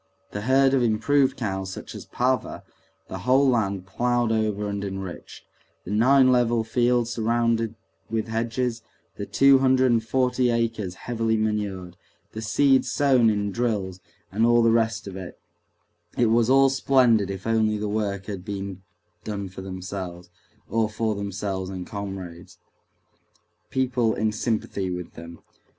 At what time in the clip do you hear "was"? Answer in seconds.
16.25-16.49